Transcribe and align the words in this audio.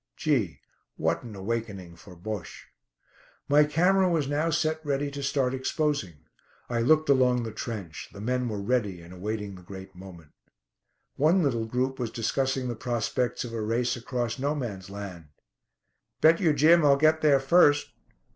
Gee, 0.15 0.59
what 0.97 1.21
an 1.21 1.35
awakening 1.35 1.95
for 1.95 2.15
Bosche! 2.15 2.65
My 3.47 3.63
camera 3.65 4.09
was 4.09 4.27
now 4.27 4.49
set 4.49 4.83
ready 4.83 5.11
to 5.11 5.21
start 5.21 5.53
exposing. 5.53 6.25
I 6.67 6.79
looked 6.81 7.07
along 7.07 7.43
the 7.43 7.51
trench. 7.51 8.09
The 8.11 8.19
men 8.19 8.49
were 8.49 8.59
ready 8.59 8.99
and 8.99 9.21
waiting 9.21 9.53
the 9.53 9.61
great 9.61 9.93
moment. 9.93 10.31
One 11.17 11.43
little 11.43 11.65
group 11.67 11.99
was 11.99 12.09
discussing 12.09 12.67
the 12.67 12.75
prospects 12.75 13.43
of 13.45 13.53
a 13.53 13.61
race 13.61 13.95
across 13.95 14.39
"No 14.39 14.55
Man's 14.55 14.89
Land." 14.89 15.27
"Bet 16.19 16.39
you, 16.39 16.51
Jim, 16.53 16.83
I'll 16.83 16.95
get 16.97 17.21
there 17.21 17.39
first." 17.39 17.91